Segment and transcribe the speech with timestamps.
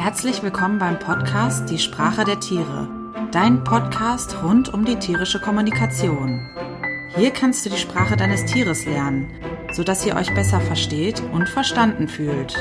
[0.00, 2.88] Herzlich willkommen beim Podcast Die Sprache der Tiere,
[3.32, 6.40] dein Podcast rund um die tierische Kommunikation.
[7.14, 9.30] Hier kannst du die Sprache deines Tieres lernen,
[9.72, 12.56] sodass ihr euch besser versteht und verstanden fühlt.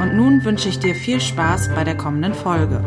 [0.00, 2.82] Und nun wünsche ich dir viel Spaß bei der kommenden Folge.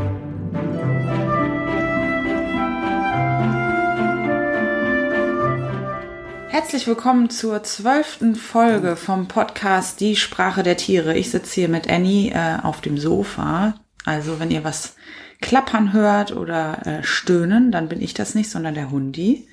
[6.70, 11.18] Herzlich willkommen zur zwölften Folge vom Podcast Die Sprache der Tiere.
[11.18, 13.74] Ich sitze hier mit Annie äh, auf dem Sofa.
[14.06, 14.96] Also wenn ihr was
[15.42, 19.48] klappern hört oder äh, stöhnen, dann bin ich das nicht, sondern der Hundi.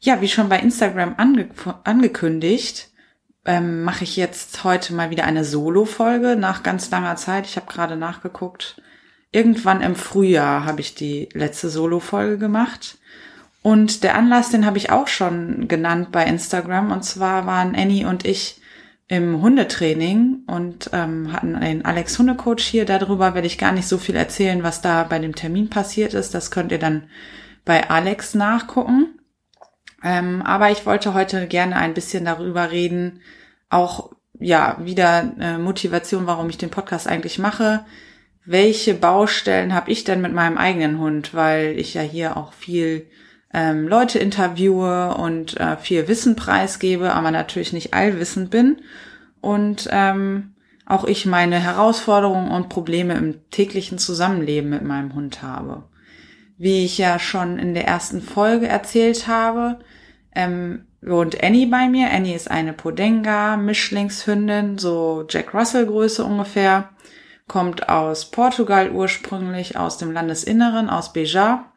[0.00, 1.48] Ja, wie schon bei Instagram ange
[1.84, 2.90] angekündigt,
[3.44, 7.46] ähm, mache ich jetzt heute mal wieder eine Solo-Folge nach ganz langer Zeit.
[7.46, 8.82] Ich habe gerade nachgeguckt.
[9.30, 12.97] Irgendwann im Frühjahr habe ich die letzte Solo-Folge gemacht.
[13.68, 16.90] Und der Anlass, den habe ich auch schon genannt bei Instagram.
[16.90, 18.62] Und zwar waren Annie und ich
[19.08, 22.86] im Hundetraining und ähm, hatten den Alex Hundecoach hier.
[22.86, 26.32] Darüber werde ich gar nicht so viel erzählen, was da bei dem Termin passiert ist.
[26.32, 27.10] Das könnt ihr dann
[27.66, 29.18] bei Alex nachgucken.
[30.02, 33.20] Ähm, aber ich wollte heute gerne ein bisschen darüber reden,
[33.68, 37.84] auch ja wieder äh, Motivation, warum ich den Podcast eigentlich mache.
[38.46, 41.34] Welche Baustellen habe ich denn mit meinem eigenen Hund?
[41.34, 43.10] Weil ich ja hier auch viel
[43.52, 48.82] ähm, Leute interviewe und äh, viel Wissen preisgebe, aber natürlich nicht allwissend bin.
[49.40, 50.54] Und ähm,
[50.86, 55.84] auch ich meine Herausforderungen und Probleme im täglichen Zusammenleben mit meinem Hund habe.
[56.56, 59.78] Wie ich ja schon in der ersten Folge erzählt habe,
[60.34, 62.10] ähm, wohnt Annie bei mir.
[62.10, 66.90] Annie ist eine Podenga, Mischlingshündin, so Jack Russell Größe ungefähr,
[67.46, 71.72] kommt aus Portugal ursprünglich, aus dem Landesinneren, aus Beja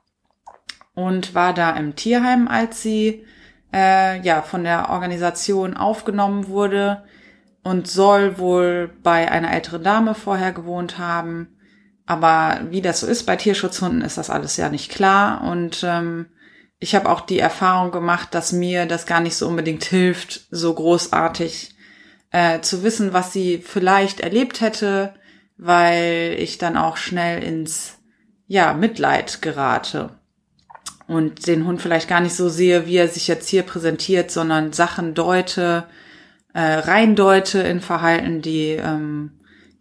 [1.01, 3.25] und war da im Tierheim, als sie
[3.73, 7.03] äh, ja von der Organisation aufgenommen wurde
[7.63, 11.57] und soll wohl bei einer älteren Dame vorher gewohnt haben.
[12.05, 15.41] Aber wie das so ist bei Tierschutzhunden, ist das alles ja nicht klar.
[15.41, 16.27] Und ähm,
[16.79, 20.73] ich habe auch die Erfahrung gemacht, dass mir das gar nicht so unbedingt hilft, so
[20.73, 21.75] großartig
[22.31, 25.13] äh, zu wissen, was sie vielleicht erlebt hätte,
[25.57, 27.99] weil ich dann auch schnell ins
[28.47, 30.20] ja Mitleid gerate
[31.11, 34.71] und den Hund vielleicht gar nicht so sehe, wie er sich jetzt hier präsentiert, sondern
[34.71, 35.83] Sachen deute,
[36.53, 39.31] äh, reindeute in Verhalten, die ähm,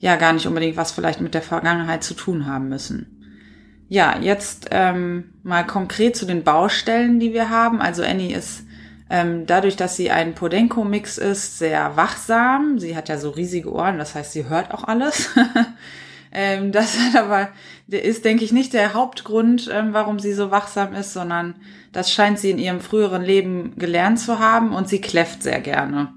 [0.01, 3.85] ja gar nicht unbedingt was vielleicht mit der Vergangenheit zu tun haben müssen.
[3.89, 7.81] Ja, jetzt ähm, mal konkret zu den Baustellen, die wir haben.
[7.81, 8.65] Also Annie ist
[9.09, 12.81] ähm, dadurch, dass sie ein Podenco-Mix ist, sehr wachsam.
[12.81, 15.31] Sie hat ja so riesige Ohren, das heißt, sie hört auch alles.
[16.33, 17.49] Ähm, das aber,
[17.89, 21.57] ist, denke ich, nicht der Hauptgrund, ähm, warum sie so wachsam ist, sondern
[21.93, 26.13] das scheint sie in ihrem früheren Leben gelernt zu haben und sie kläfft sehr gerne.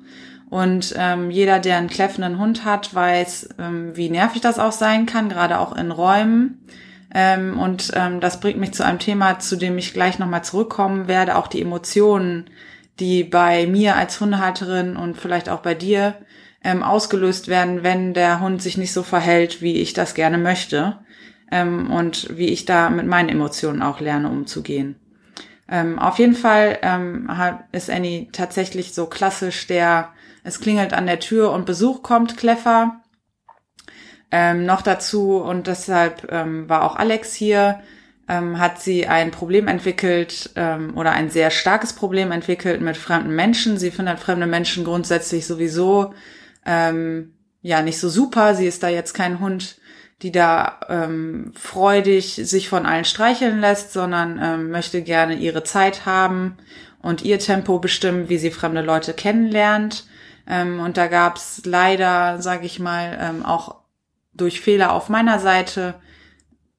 [0.49, 5.07] Und ähm, jeder, der einen kläffenden Hund hat, weiß, ähm, wie nervig das auch sein
[5.07, 6.63] kann, gerade auch in Räumen.
[7.11, 11.07] Ähm, und ähm, das bringt mich zu einem Thema, zu dem ich gleich nochmal zurückkommen
[11.07, 12.51] werde, auch die Emotionen,
[12.99, 16.15] die bei mir als Hundehalterin und vielleicht auch bei dir
[16.63, 20.99] ähm, ausgelöst werden, wenn der Hund sich nicht so verhält, wie ich das gerne möchte
[21.51, 24.95] ähm, und wie ich da mit meinen Emotionen auch lerne umzugehen.
[25.69, 27.29] Ähm, auf jeden Fall ähm,
[27.71, 30.09] ist Annie tatsächlich so klassisch der,
[30.43, 33.01] es klingelt an der Tür und Besuch kommt, Kleffer.
[34.31, 37.81] Ähm, noch dazu, und deshalb ähm, war auch Alex hier,
[38.27, 43.35] ähm, hat sie ein Problem entwickelt ähm, oder ein sehr starkes Problem entwickelt mit fremden
[43.35, 43.77] Menschen.
[43.77, 46.13] Sie findet fremde Menschen grundsätzlich sowieso
[46.65, 48.55] ähm, ja nicht so super.
[48.55, 49.77] Sie ist da jetzt kein Hund,
[50.21, 56.05] die da ähm, freudig sich von allen streicheln lässt, sondern ähm, möchte gerne ihre Zeit
[56.05, 56.57] haben
[57.01, 60.05] und ihr Tempo bestimmen, wie sie fremde Leute kennenlernt.
[60.47, 63.83] Ähm, und da gab's leider, sage ich mal, ähm, auch
[64.33, 65.95] durch Fehler auf meiner Seite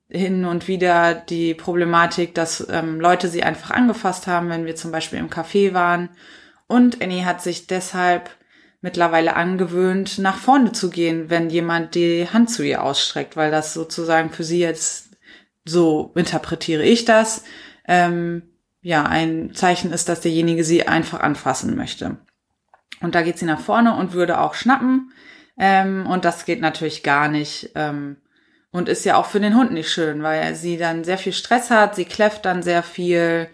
[0.08, 4.92] hin und wieder die Problematik, dass ähm, Leute sie einfach angefasst haben, wenn wir zum
[4.92, 6.10] Beispiel im Café waren.
[6.66, 8.30] Und Annie hat sich deshalb
[8.84, 13.72] mittlerweile angewöhnt, nach vorne zu gehen, wenn jemand die Hand zu ihr ausstreckt, weil das
[13.72, 15.08] sozusagen für sie jetzt,
[15.64, 17.44] so interpretiere ich das,
[17.88, 18.42] ähm,
[18.82, 22.18] ja, ein Zeichen ist, dass derjenige sie einfach anfassen möchte.
[23.00, 25.12] Und da geht sie nach vorne und würde auch schnappen.
[25.58, 27.70] Ähm, und das geht natürlich gar nicht.
[27.76, 28.18] Ähm,
[28.70, 31.70] und ist ja auch für den Hund nicht schön, weil sie dann sehr viel Stress
[31.70, 33.48] hat, sie kläfft dann sehr viel,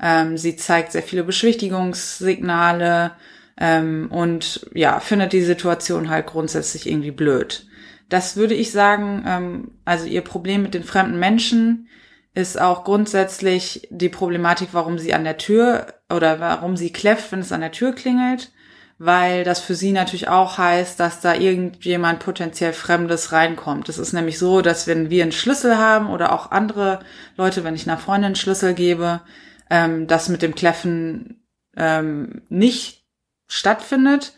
[0.00, 3.16] ähm, sie zeigt sehr viele Beschwichtigungssignale,
[3.58, 7.66] ähm, und ja, findet die Situation halt grundsätzlich irgendwie blöd.
[8.08, 11.88] Das würde ich sagen, ähm, also ihr Problem mit den fremden Menschen
[12.34, 17.40] ist auch grundsätzlich die Problematik, warum sie an der Tür oder warum sie kläfft, wenn
[17.40, 18.52] es an der Tür klingelt,
[18.98, 23.88] weil das für sie natürlich auch heißt, dass da irgendjemand potenziell Fremdes reinkommt.
[23.88, 27.00] Es ist nämlich so, dass wenn wir einen Schlüssel haben oder auch andere
[27.36, 29.22] Leute, wenn ich einer Freundin einen Schlüssel gebe,
[29.70, 31.42] ähm, das mit dem Kläffen
[31.74, 33.05] ähm, nicht
[33.46, 34.34] stattfindet,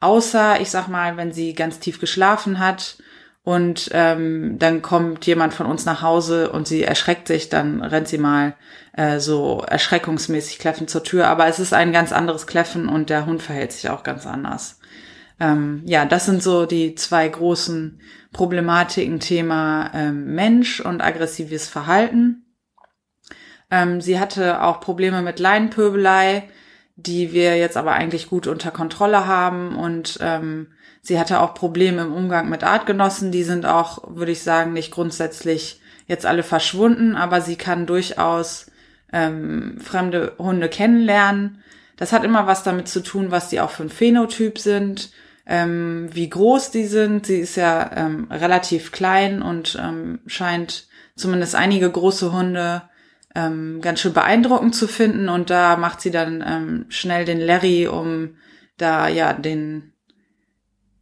[0.00, 2.96] außer, ich sag mal, wenn sie ganz tief geschlafen hat
[3.42, 8.08] und ähm, dann kommt jemand von uns nach Hause und sie erschreckt sich, dann rennt
[8.08, 8.54] sie mal
[8.92, 11.28] äh, so erschreckungsmäßig kläffend zur Tür.
[11.28, 14.78] Aber es ist ein ganz anderes Kläffen und der Hund verhält sich auch ganz anders.
[15.40, 18.00] Ähm, ja, das sind so die zwei großen
[18.32, 22.44] Problematiken, Thema ähm, Mensch und aggressives Verhalten.
[23.70, 26.48] Ähm, sie hatte auch Probleme mit Leinenpöbelei,
[27.06, 30.68] die wir jetzt aber eigentlich gut unter Kontrolle haben und ähm,
[31.02, 33.32] Sie hatte auch Probleme im Umgang mit Artgenossen.
[33.32, 38.66] Die sind auch, würde ich sagen, nicht grundsätzlich jetzt alle verschwunden, aber sie kann durchaus
[39.12, 41.62] ähm, fremde Hunde kennenlernen.
[41.96, 45.10] Das hat immer was damit zu tun, was die auch für ein Phänotyp sind,
[45.46, 47.26] ähm, wie groß die sind.
[47.26, 52.82] Sie ist ja ähm, relativ klein und ähm, scheint zumindest einige große Hunde
[53.34, 55.28] ähm, ganz schön beeindruckend zu finden.
[55.28, 58.36] Und da macht sie dann ähm, schnell den Larry, um
[58.76, 59.92] da ja den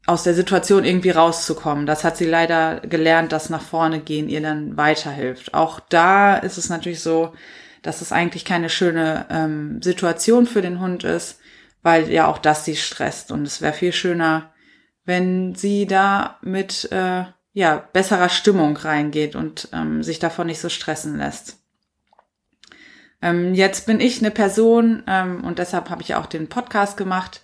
[0.06, 1.84] aus der Situation irgendwie rauszukommen.
[1.84, 5.52] Das hat sie leider gelernt, dass nach vorne gehen ihr dann weiterhilft.
[5.52, 7.34] Auch da ist es natürlich so,
[7.82, 11.40] dass es eigentlich keine schöne ähm, Situation für den Hund ist,
[11.82, 13.30] weil ja auch das sie stresst.
[13.30, 14.50] Und es wäre viel schöner,
[15.04, 20.70] wenn sie da mit äh, ja besserer Stimmung reingeht und ähm, sich davon nicht so
[20.70, 21.57] stressen lässt.
[23.20, 27.42] Ähm, jetzt bin ich eine Person ähm, und deshalb habe ich auch den Podcast gemacht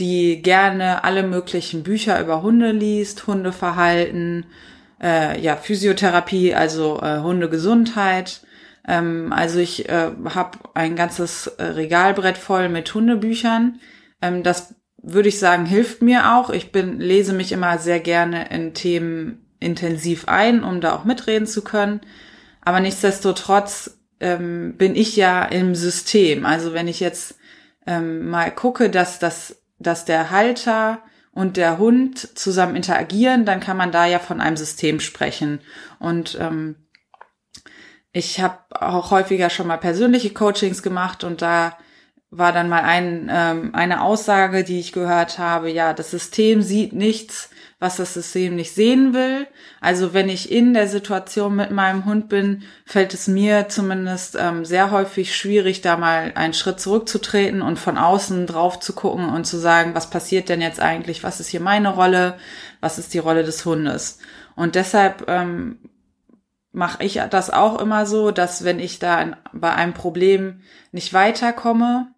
[0.00, 4.46] die gerne alle möglichen Bücher über Hunde liest, Hundeverhalten,
[5.00, 8.40] äh, ja, Physiotherapie, also äh, Hundegesundheit.
[8.88, 13.78] Ähm, also ich äh, habe ein ganzes äh, Regalbrett voll mit Hundebüchern.
[14.22, 16.50] Ähm, das würde ich sagen, hilft mir auch.
[16.50, 21.46] Ich bin, lese mich immer sehr gerne in Themen intensiv ein, um da auch mitreden
[21.46, 22.00] zu können.
[22.62, 26.46] Aber nichtsdestotrotz ähm, bin ich ja im System.
[26.46, 27.36] Also wenn ich jetzt
[27.86, 31.02] ähm, mal gucke, dass das dass der Halter
[31.32, 35.60] und der Hund zusammen interagieren, dann kann man da ja von einem System sprechen.
[35.98, 36.76] Und ähm,
[38.12, 41.78] ich habe auch häufiger schon mal persönliche Coachings gemacht und da
[42.30, 46.92] war dann mal ein, ähm, eine Aussage, die ich gehört habe, ja, das System sieht
[46.92, 47.50] nichts,
[47.80, 49.48] was das System nicht sehen will.
[49.80, 54.66] Also wenn ich in der Situation mit meinem Hund bin, fällt es mir zumindest ähm,
[54.66, 59.46] sehr häufig schwierig, da mal einen Schritt zurückzutreten und von außen drauf zu gucken und
[59.46, 61.24] zu sagen, was passiert denn jetzt eigentlich?
[61.24, 62.36] Was ist hier meine Rolle?
[62.80, 64.18] Was ist die Rolle des Hundes?
[64.54, 65.78] Und deshalb ähm,
[66.72, 70.60] mache ich das auch immer so, dass wenn ich da bei einem Problem
[70.92, 72.08] nicht weiterkomme,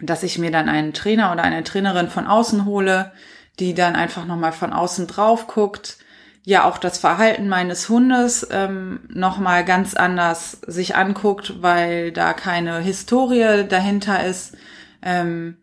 [0.00, 3.12] dass ich mir dann einen Trainer oder eine Trainerin von außen hole,
[3.60, 5.98] die dann einfach nochmal von außen drauf guckt,
[6.44, 12.78] ja auch das Verhalten meines Hundes ähm, nochmal ganz anders sich anguckt, weil da keine
[12.78, 14.56] Historie dahinter ist.
[15.02, 15.58] Ähm,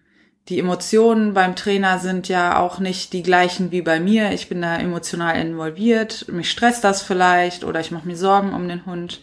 [0.47, 4.31] die Emotionen beim Trainer sind ja auch nicht die gleichen wie bei mir.
[4.31, 8.67] Ich bin da emotional involviert, mich stresst das vielleicht oder ich mache mir Sorgen um
[8.67, 9.21] den Hund.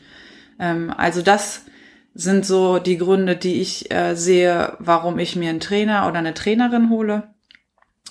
[0.59, 1.65] Ähm, also das
[2.13, 6.35] sind so die Gründe, die ich äh, sehe, warum ich mir einen Trainer oder eine
[6.35, 7.32] Trainerin hole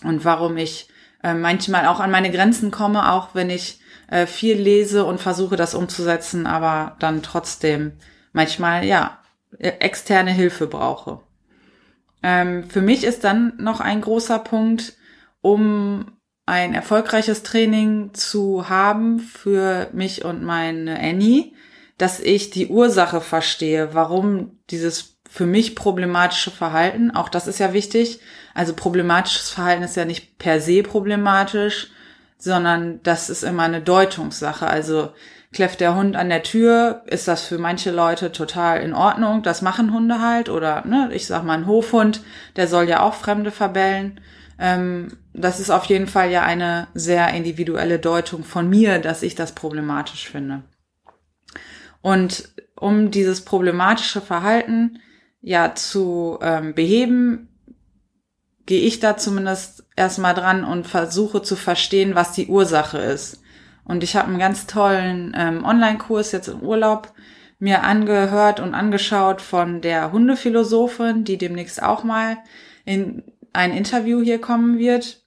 [0.04, 0.90] und warum ich
[1.24, 3.80] äh, manchmal auch an meine Grenzen komme, auch wenn ich
[4.10, 7.94] äh, viel lese und versuche das umzusetzen, aber dann trotzdem
[8.34, 9.20] manchmal ja
[9.58, 11.22] e, externe Hilfe brauche.
[12.24, 14.94] Ähm, für mich ist dann noch ein großer Punkt,
[15.42, 21.54] um ein erfolgreiches Training zu haben für mich und meine Annie,
[21.98, 27.72] dass ich die Ursache verstehe, warum dieses für mich problematische Verhalten, auch das ist ja
[27.72, 28.20] wichtig,
[28.54, 31.88] also problematisches Verhalten ist ja nicht per se problematisch,
[32.38, 34.68] sondern das ist immer eine Deutungssache.
[34.68, 35.14] Also
[35.54, 39.42] kläfft der Hund an der Tür, ist das für manche Leute total in Ordnung.
[39.42, 40.50] Das machen Hunde halt.
[40.50, 42.22] Oder, ne, ich sag mal, ein Hofhund,
[42.58, 44.20] der soll ja auch Fremde verbellen.
[44.60, 49.36] Ähm, das ist auf jeden Fall ja eine sehr individuelle Deutung von mir, dass ich
[49.36, 50.64] das problematisch finde.
[52.02, 55.00] Und um dieses problematische Verhalten
[55.42, 57.50] ja zu ähm, beheben,
[58.66, 63.42] gehe ich da zumindest erstmal dran und versuche zu verstehen, was die Ursache ist.
[63.84, 67.12] Und ich habe einen ganz tollen ähm, Online-Kurs jetzt im Urlaub
[67.60, 72.38] mir angehört und angeschaut von der Hundephilosophin, die demnächst auch mal
[72.86, 75.24] in ein Interview hier kommen wird.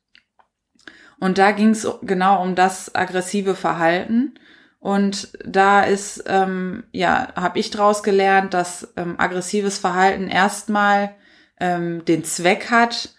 [1.20, 4.34] Und da ging es genau um das aggressive Verhalten.
[4.84, 11.14] Und da ist, ähm, ja, habe ich daraus gelernt, dass ähm, aggressives Verhalten erstmal
[11.58, 13.14] ähm, den Zweck hat,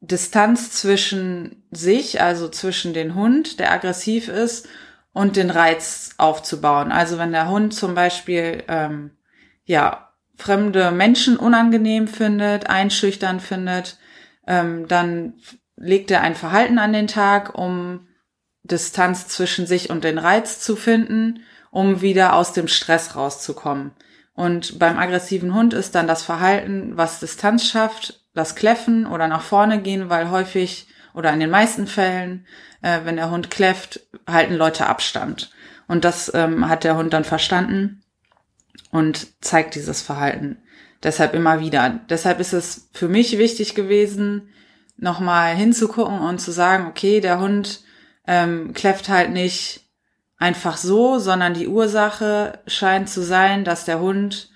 [0.00, 4.66] Distanz zwischen sich, also zwischen den Hund, der aggressiv ist,
[5.12, 6.90] und den Reiz aufzubauen.
[6.90, 9.10] Also wenn der Hund zum Beispiel ähm,
[9.66, 13.98] ja fremde Menschen unangenehm findet, einschüchtern findet,
[14.46, 15.34] ähm, dann
[15.76, 18.08] legt er ein Verhalten an den Tag, um
[18.64, 23.92] Distanz zwischen sich und den Reiz zu finden, um wieder aus dem Stress rauszukommen.
[24.34, 29.42] Und beim aggressiven Hund ist dann das Verhalten, was Distanz schafft, das Kläffen oder nach
[29.42, 32.46] vorne gehen, weil häufig oder in den meisten Fällen,
[32.80, 35.50] äh, wenn der Hund kläfft, halten Leute Abstand.
[35.86, 38.02] Und das ähm, hat der Hund dann verstanden
[38.90, 40.58] und zeigt dieses Verhalten.
[41.02, 42.00] Deshalb immer wieder.
[42.08, 44.48] Deshalb ist es für mich wichtig gewesen,
[44.96, 47.82] nochmal hinzugucken und zu sagen, okay, der Hund
[48.26, 49.80] ähm, kläfft halt nicht
[50.38, 54.50] einfach so, sondern die Ursache scheint zu sein, dass der Hund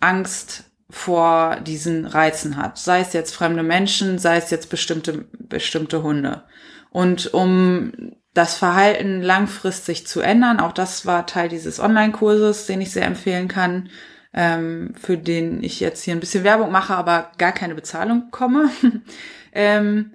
[0.00, 2.78] Angst vor diesen Reizen hat.
[2.78, 6.44] Sei es jetzt fremde Menschen, sei es jetzt bestimmte, bestimmte Hunde.
[6.90, 12.92] Und um das Verhalten langfristig zu ändern, auch das war Teil dieses Online-Kurses, den ich
[12.92, 13.88] sehr empfehlen kann,
[14.34, 18.70] ähm, für den ich jetzt hier ein bisschen Werbung mache, aber gar keine Bezahlung bekomme,
[19.52, 20.12] ähm,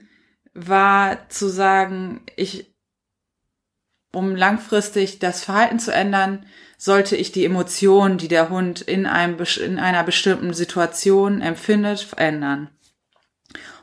[0.54, 2.74] war zu sagen, ich,
[4.14, 6.46] um langfristig das Verhalten zu ändern,
[6.78, 12.70] sollte ich die Emotionen, die der Hund in, einem, in einer bestimmten Situation empfindet, verändern.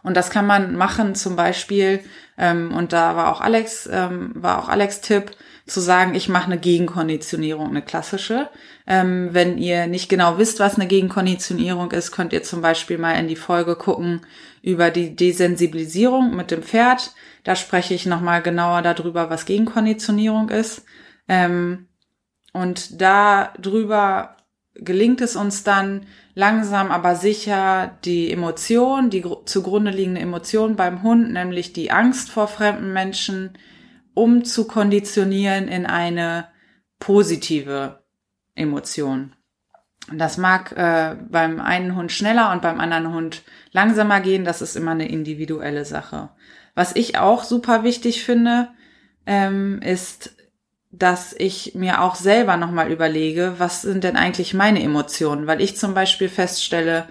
[0.03, 2.01] Und das kann man machen, zum Beispiel,
[2.37, 5.33] ähm, und da war auch Alex, ähm, war auch Alex Tipp,
[5.69, 8.49] zu sagen, ich mache eine Gegenkonditionierung, eine klassische.
[8.87, 13.13] Ähm, wenn ihr nicht genau wisst, was eine Gegenkonditionierung ist, könnt ihr zum Beispiel mal
[13.13, 14.23] in die Folge gucken
[14.63, 17.13] über die Desensibilisierung mit dem Pferd.
[17.45, 20.85] Da spreche ich nochmal genauer darüber, was Gegenkonditionierung ist.
[21.29, 21.89] Ähm,
[22.53, 24.37] und da drüber
[24.75, 26.07] gelingt es uns dann
[26.39, 32.47] langsam aber sicher die Emotion, die zugrunde liegende Emotion beim Hund, nämlich die Angst vor
[32.47, 33.59] fremden Menschen,
[34.15, 36.47] umzukonditionieren in eine
[37.01, 38.05] positive
[38.55, 39.35] Emotion.
[40.13, 43.43] Das mag äh, beim einen Hund schneller und beim anderen Hund
[43.73, 44.45] langsamer gehen.
[44.45, 46.31] Das ist immer eine individuelle Sache.
[46.77, 48.69] Was ich auch super wichtig finde,
[49.27, 50.37] ähm, ist
[50.99, 55.47] dass ich mir auch selber nochmal überlege, was sind denn eigentlich meine Emotionen?
[55.47, 57.07] Weil ich zum Beispiel feststelle,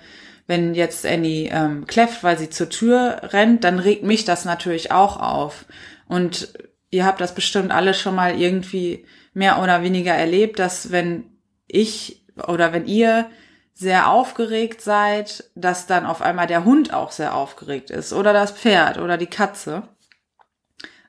[0.46, 4.92] wenn jetzt Annie ähm, kläfft, weil sie zur Tür rennt, dann regt mich das natürlich
[4.92, 5.66] auch auf.
[6.08, 6.54] Und
[6.90, 11.26] ihr habt das bestimmt alle schon mal irgendwie mehr oder weniger erlebt, dass wenn
[11.68, 13.30] ich oder wenn ihr
[13.74, 18.52] sehr aufgeregt seid, dass dann auf einmal der Hund auch sehr aufgeregt ist oder das
[18.52, 19.84] Pferd oder die Katze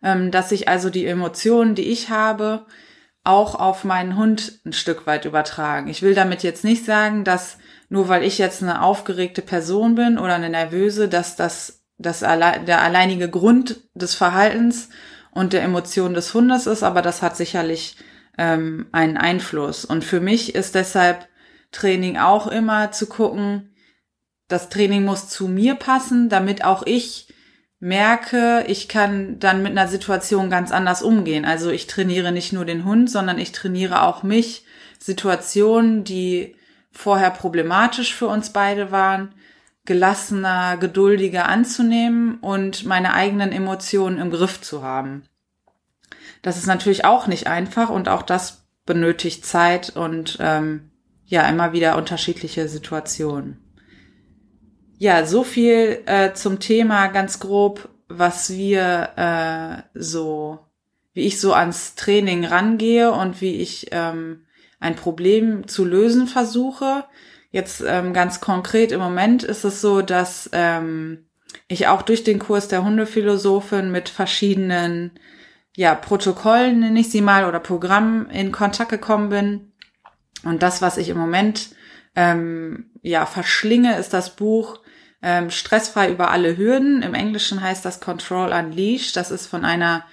[0.00, 2.66] dass sich also die Emotionen, die ich habe,
[3.24, 5.88] auch auf meinen Hund ein Stück weit übertragen.
[5.88, 10.18] Ich will damit jetzt nicht sagen, dass nur weil ich jetzt eine aufgeregte Person bin
[10.18, 14.88] oder eine nervöse, dass das, das alle, der alleinige Grund des Verhaltens
[15.30, 17.96] und der Emotionen des Hundes ist, aber das hat sicherlich
[18.38, 19.84] ähm, einen Einfluss.
[19.84, 21.28] Und für mich ist deshalb
[21.70, 23.74] Training auch immer zu gucken,
[24.48, 27.28] das Training muss zu mir passen, damit auch ich
[27.80, 31.44] merke, ich kann dann mit einer Situation ganz anders umgehen.
[31.44, 34.64] Also ich trainiere nicht nur den Hund, sondern ich trainiere auch mich,
[34.98, 36.56] Situationen, die
[36.90, 39.32] vorher problematisch für uns beide waren,
[39.84, 45.22] gelassener, geduldiger anzunehmen und meine eigenen Emotionen im Griff zu haben.
[46.42, 50.90] Das ist natürlich auch nicht einfach und auch das benötigt Zeit und ähm,
[51.26, 53.67] ja immer wieder unterschiedliche Situationen.
[55.00, 60.58] Ja, so viel äh, zum Thema ganz grob, was wir äh, so,
[61.14, 64.44] wie ich so ans Training rangehe und wie ich ähm,
[64.80, 67.04] ein Problem zu lösen versuche.
[67.52, 71.26] Jetzt ähm, ganz konkret im Moment ist es so, dass ähm,
[71.68, 75.12] ich auch durch den Kurs der Hundephilosophin mit verschiedenen
[75.76, 79.72] ja, Protokollen, nenne ich sie mal, oder Programmen in Kontakt gekommen bin.
[80.42, 81.70] Und das, was ich im Moment
[82.16, 84.80] ähm, ja verschlinge, ist das Buch
[85.22, 87.02] ähm, stressfrei über alle Hürden.
[87.02, 89.16] Im Englischen heißt das Control Unleashed.
[89.16, 90.04] Das ist von einer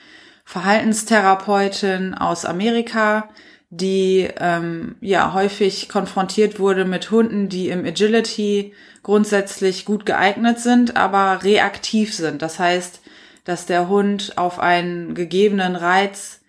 [0.46, 3.30] Verhaltenstherapeutin aus Amerika,
[3.70, 10.96] die ähm, ja häufig konfrontiert wurde mit Hunden, die im Agility grundsätzlich gut geeignet sind,
[10.96, 12.42] aber reaktiv sind.
[12.42, 13.02] Das heißt,
[13.44, 16.42] dass der Hund auf einen gegebenen Reiz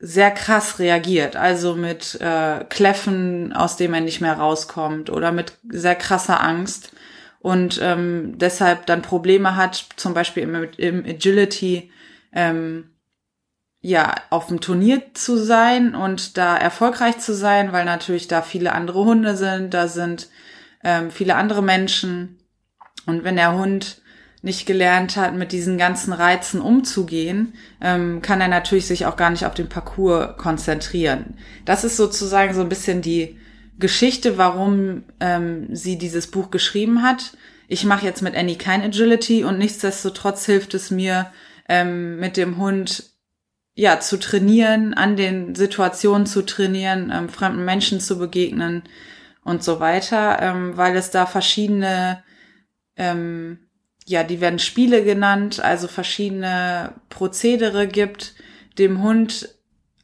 [0.00, 5.54] sehr krass reagiert, also mit äh, Kläffen, aus dem er nicht mehr rauskommt oder mit
[5.68, 6.92] sehr krasser Angst
[7.44, 11.90] und ähm, deshalb dann Probleme hat, zum Beispiel im, im Agility,
[12.32, 12.88] ähm,
[13.82, 18.72] ja, auf dem Turnier zu sein und da erfolgreich zu sein, weil natürlich da viele
[18.72, 20.30] andere Hunde sind, da sind
[20.82, 22.38] ähm, viele andere Menschen.
[23.04, 24.00] Und wenn der Hund
[24.40, 29.28] nicht gelernt hat, mit diesen ganzen Reizen umzugehen, ähm, kann er natürlich sich auch gar
[29.28, 31.36] nicht auf den Parcours konzentrieren.
[31.66, 33.38] Das ist sozusagen so ein bisschen die
[33.78, 37.36] Geschichte, warum ähm, sie dieses Buch geschrieben hat.
[37.66, 41.32] Ich mache jetzt mit Annie kein Agility und nichtsdestotrotz hilft es mir,
[41.68, 43.10] ähm, mit dem Hund
[43.74, 48.82] ja zu trainieren, an den Situationen zu trainieren, ähm, fremden Menschen zu begegnen
[49.42, 52.22] und so weiter, ähm, weil es da verschiedene
[52.96, 53.58] ähm,
[54.06, 58.34] ja, die werden Spiele genannt, also verschiedene Prozedere gibt,
[58.78, 59.48] dem Hund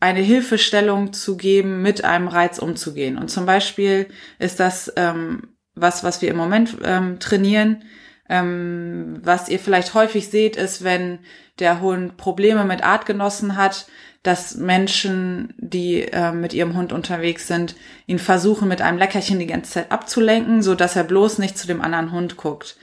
[0.00, 3.18] eine Hilfestellung zu geben, mit einem Reiz umzugehen.
[3.18, 7.84] Und zum Beispiel ist das ähm, was, was wir im Moment ähm, trainieren.
[8.28, 11.20] Ähm, was ihr vielleicht häufig seht, ist, wenn
[11.58, 13.86] der Hund Probleme mit Artgenossen hat,
[14.22, 17.74] dass Menschen, die äh, mit ihrem Hund unterwegs sind,
[18.06, 21.66] ihn versuchen, mit einem Leckerchen die ganze Zeit abzulenken, so dass er bloß nicht zu
[21.66, 22.76] dem anderen Hund guckt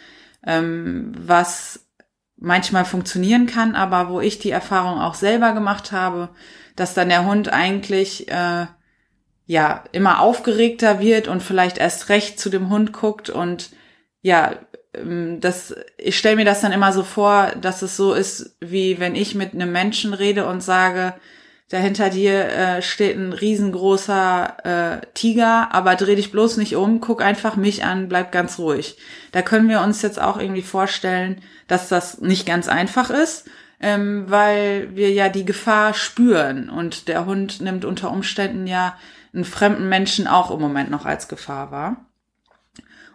[0.48, 1.87] ähm, was
[2.38, 6.30] manchmal funktionieren kann, aber wo ich die Erfahrung auch selber gemacht habe,
[6.76, 8.68] dass dann der Hund eigentlich äh,
[9.48, 13.72] ja immer aufgeregter wird und vielleicht erst recht zu dem Hund guckt und
[14.22, 14.56] ja,
[14.94, 19.00] ähm, das, ich stelle mir das dann immer so vor, dass es so ist, wie
[19.00, 21.14] wenn ich mit einem Menschen rede und sage,
[21.70, 27.22] dahinter dir äh, steht ein riesengroßer äh, Tiger, aber dreh dich bloß nicht um, guck
[27.22, 28.98] einfach mich an, bleib ganz ruhig.
[29.32, 33.50] Da können wir uns jetzt auch irgendwie vorstellen, dass das nicht ganz einfach ist,
[33.82, 38.98] ähm, weil wir ja die Gefahr spüren und der Hund nimmt unter Umständen ja
[39.34, 42.06] einen fremden Menschen auch im Moment noch als Gefahr wahr.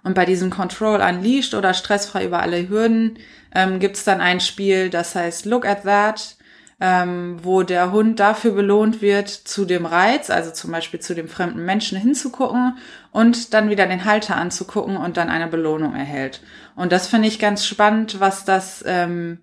[0.04, 3.18] Und bei diesem Control Unleashed oder stressfrei über alle Hürden
[3.54, 6.36] ähm, gibt's dann ein Spiel, das heißt Look at That
[6.84, 11.28] ähm, wo der Hund dafür belohnt wird, zu dem Reiz, also zum Beispiel zu dem
[11.28, 12.76] fremden Menschen hinzugucken
[13.12, 16.42] und dann wieder den Halter anzugucken und dann eine Belohnung erhält.
[16.74, 19.38] Und das finde ich ganz spannend, was das ähm,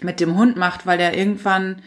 [0.00, 1.80] mit dem Hund macht, weil der irgendwann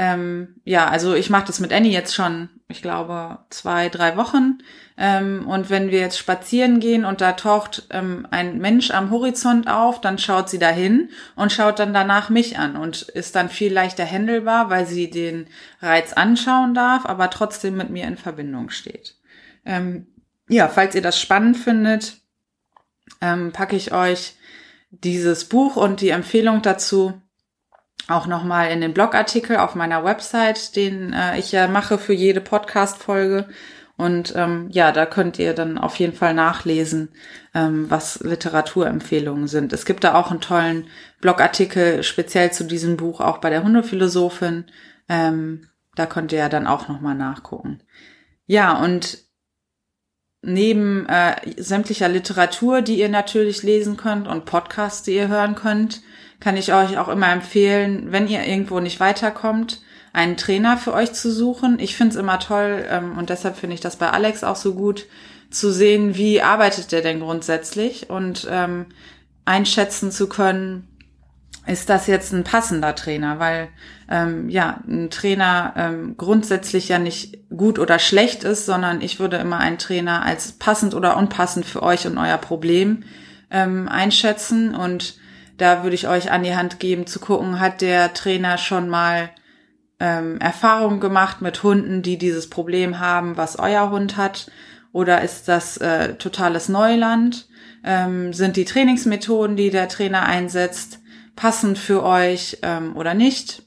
[0.00, 4.56] ähm, ja, also ich mache das mit Annie jetzt schon, ich glaube, zwei, drei Wochen.
[4.96, 9.68] Ähm, und wenn wir jetzt spazieren gehen und da taucht ähm, ein Mensch am Horizont
[9.68, 13.74] auf, dann schaut sie dahin und schaut dann danach mich an und ist dann viel
[13.74, 15.48] leichter händelbar, weil sie den
[15.82, 19.16] Reiz anschauen darf, aber trotzdem mit mir in Verbindung steht.
[19.66, 20.06] Ähm,
[20.48, 22.22] ja, falls ihr das spannend findet,
[23.20, 24.34] ähm, packe ich euch
[24.92, 27.20] dieses Buch und die Empfehlung dazu
[28.10, 32.40] auch nochmal in den Blogartikel auf meiner Website, den äh, ich ja mache für jede
[32.40, 33.48] Podcast-Folge.
[33.96, 37.10] Und ähm, ja, da könnt ihr dann auf jeden Fall nachlesen,
[37.52, 39.74] ähm, was Literaturempfehlungen sind.
[39.74, 40.86] Es gibt da auch einen tollen
[41.20, 44.64] Blogartikel speziell zu diesem Buch, auch bei der Hundephilosophin.
[45.08, 47.82] Ähm, da könnt ihr ja dann auch nochmal nachgucken.
[48.46, 49.18] Ja, und
[50.42, 56.02] neben äh, sämtlicher Literatur, die ihr natürlich lesen könnt und Podcasts, die ihr hören könnt,
[56.40, 61.12] kann ich euch auch immer empfehlen, wenn ihr irgendwo nicht weiterkommt, einen Trainer für euch
[61.12, 61.78] zu suchen.
[61.78, 64.74] Ich finde es immer toll ähm, und deshalb finde ich das bei Alex auch so
[64.74, 65.06] gut
[65.50, 68.86] zu sehen, wie arbeitet der denn grundsätzlich und ähm,
[69.44, 70.86] einschätzen zu können,
[71.66, 73.68] ist das jetzt ein passender Trainer, weil
[74.10, 79.36] ähm, ja ein Trainer ähm, grundsätzlich ja nicht gut oder schlecht ist, sondern ich würde
[79.36, 83.04] immer einen Trainer als passend oder unpassend für euch und euer Problem
[83.50, 85.18] ähm, einschätzen und
[85.58, 89.28] da würde ich euch an die Hand geben zu gucken, hat der Trainer schon mal
[90.00, 94.50] ähm, Erfahrungen gemacht mit Hunden, die dieses Problem haben, was euer Hund hat?
[94.92, 97.46] Oder ist das äh, totales Neuland?
[97.84, 100.99] Ähm, sind die Trainingsmethoden, die der Trainer einsetzt,
[101.40, 103.62] passend für euch ähm, oder nicht?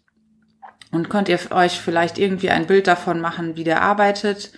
[0.91, 4.51] Und könnt ihr euch vielleicht irgendwie ein Bild davon machen, wie der arbeitet?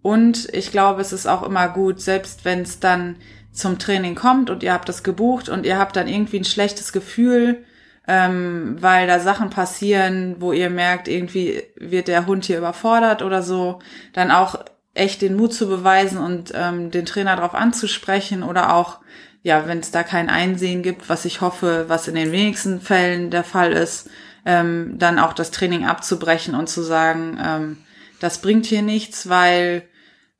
[0.00, 3.16] Und ich glaube, es ist auch immer gut, selbst wenn es dann
[3.52, 6.94] zum Training kommt und ihr habt das gebucht und ihr habt dann irgendwie ein schlechtes
[6.94, 7.62] Gefühl,
[8.08, 13.42] ähm, weil da Sachen passieren, wo ihr merkt, irgendwie wird der Hund hier überfordert oder
[13.42, 13.80] so,
[14.14, 14.64] dann auch
[14.94, 19.00] echt den Mut zu beweisen und ähm, den Trainer darauf anzusprechen oder auch,
[19.46, 23.30] ja, wenn es da kein Einsehen gibt, was ich hoffe, was in den wenigsten Fällen
[23.30, 24.10] der Fall ist,
[24.44, 27.78] ähm, dann auch das Training abzubrechen und zu sagen, ähm,
[28.18, 29.84] das bringt hier nichts, weil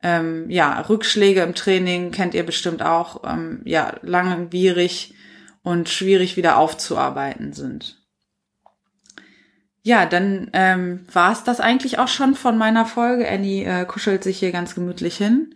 [0.02, 5.14] ähm, ja, Rückschläge im Training kennt ihr bestimmt auch, ähm, ja, langwierig
[5.62, 8.02] und schwierig wieder aufzuarbeiten sind.
[9.82, 13.28] Ja, dann ähm, war es das eigentlich auch schon von meiner Folge.
[13.28, 15.54] Annie äh, kuschelt sich hier ganz gemütlich hin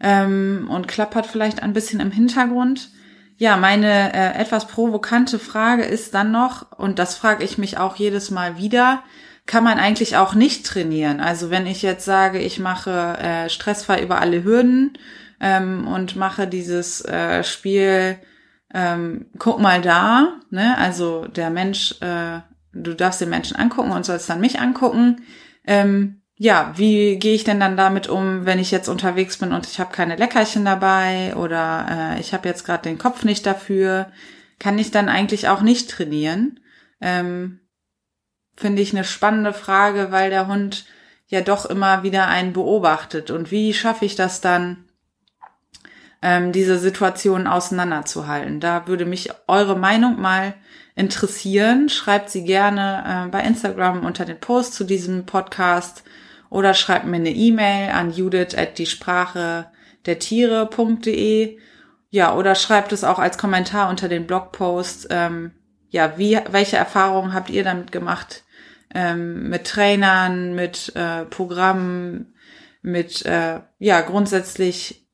[0.00, 2.90] ähm, und klappert vielleicht ein bisschen im Hintergrund.
[3.36, 7.96] Ja, meine äh, etwas provokante Frage ist dann noch, und das frage ich mich auch
[7.96, 9.02] jedes Mal wieder,
[9.46, 11.20] kann man eigentlich auch nicht trainieren.
[11.20, 14.98] Also wenn ich jetzt sage, ich mache äh, stressfrei über alle Hürden
[15.40, 18.18] ähm, und mache dieses äh, Spiel
[18.72, 20.78] ähm, guck mal da, ne?
[20.78, 22.40] Also der Mensch, äh,
[22.72, 25.24] du darfst den Menschen angucken und sollst dann mich angucken.
[25.66, 29.66] Ähm, ja, wie gehe ich denn dann damit um, wenn ich jetzt unterwegs bin und
[29.66, 34.10] ich habe keine Leckerchen dabei oder äh, ich habe jetzt gerade den Kopf nicht dafür?
[34.58, 36.58] Kann ich dann eigentlich auch nicht trainieren?
[37.02, 37.60] Ähm,
[38.56, 40.86] Finde ich eine spannende Frage, weil der Hund
[41.26, 43.30] ja doch immer wieder einen beobachtet.
[43.30, 44.86] Und wie schaffe ich das dann,
[46.22, 48.60] ähm, diese Situation auseinanderzuhalten?
[48.60, 50.54] Da würde mich eure Meinung mal
[50.94, 51.90] interessieren.
[51.90, 56.02] Schreibt sie gerne äh, bei Instagram unter den Post zu diesem Podcast
[56.50, 59.70] oder schreibt mir eine E-Mail an judith at die Sprache
[60.04, 61.58] der Tiere.de.
[62.10, 65.06] Ja, oder schreibt es auch als Kommentar unter den Blogpost.
[65.10, 65.52] Ähm,
[65.90, 68.42] ja, wie, welche Erfahrungen habt ihr damit gemacht?
[68.92, 72.34] Ähm, mit Trainern, mit äh, Programmen,
[72.82, 75.06] mit äh, ja grundsätzlich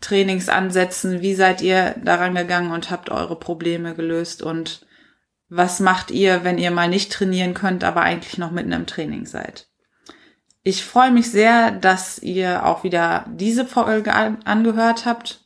[0.00, 1.20] Trainingsansätzen.
[1.20, 4.40] Wie seid ihr daran gegangen und habt eure Probleme gelöst?
[4.42, 4.86] Und
[5.48, 9.26] was macht ihr, wenn ihr mal nicht trainieren könnt, aber eigentlich noch mitten im Training
[9.26, 9.68] seid?
[10.68, 15.38] Ich freue mich sehr, dass ihr auch wieder diese Folge angehört habt.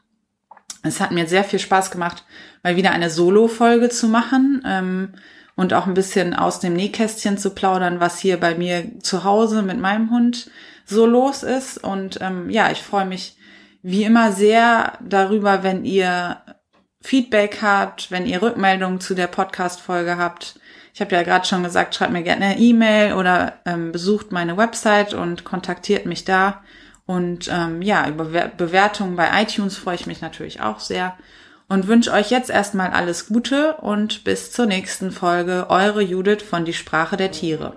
[0.82, 2.24] Es hat mir sehr viel Spaß gemacht,
[2.62, 5.12] mal wieder eine Solo-Folge zu machen ähm,
[5.56, 9.60] und auch ein bisschen aus dem Nähkästchen zu plaudern, was hier bei mir zu Hause
[9.60, 10.50] mit meinem Hund
[10.86, 11.76] so los ist.
[11.84, 13.36] Und ähm, ja, ich freue mich
[13.82, 16.38] wie immer sehr darüber, wenn ihr
[17.02, 20.58] Feedback habt, wenn ihr Rückmeldungen zu der Podcast-Folge habt.
[20.92, 24.56] Ich habe ja gerade schon gesagt, schreibt mir gerne eine E-Mail oder ähm, besucht meine
[24.56, 26.62] Website und kontaktiert mich da.
[27.06, 31.16] Und ähm, ja, über Bewertungen bei iTunes freue ich mich natürlich auch sehr.
[31.68, 35.66] Und wünsche euch jetzt erstmal alles Gute und bis zur nächsten Folge.
[35.68, 37.74] Eure Judith von Die Sprache der Tiere.